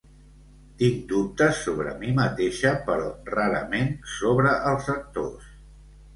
[0.77, 5.55] Tinc dubtes sobre mi mateixa però rarament sobre els actors.